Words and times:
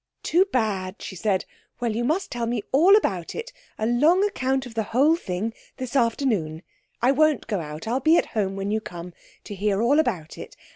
'Too 0.23 0.45
bad,' 0.45 0.99
she 0.99 1.15
said. 1.15 1.45
'Well, 1.79 1.95
you 1.95 2.03
must 2.03 2.31
tell 2.31 2.47
me 2.47 2.63
all 2.71 2.95
about 2.95 3.35
it 3.35 3.53
a 3.77 3.85
long 3.85 4.23
account 4.23 4.65
of 4.65 4.73
the 4.73 4.81
whole 4.97 5.15
thing 5.15 5.53
this 5.77 5.95
afternoon. 5.95 6.63
I 7.03 7.11
won't 7.11 7.45
go 7.45 7.59
out. 7.59 7.87
I'll 7.87 7.99
be 7.99 8.17
at 8.17 8.25
home 8.33 8.55
when 8.55 8.71
you 8.71 8.81
come 8.81 9.13
to 9.43 9.53
hear 9.53 9.79
all 9.79 9.99
about 9.99 10.39
it. 10.39 10.57